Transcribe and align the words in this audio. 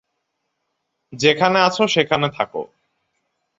যেখানে 1.13 1.57
আছো 1.59 1.83
সেখানে 1.87 2.27
থাকো। 2.29 2.61